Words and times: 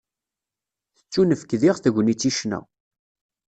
Tettunefk 0.95 1.51
diɣ 1.61 1.75
tegnit 1.79 2.23
i 2.29 2.31
ccna. 2.37 2.59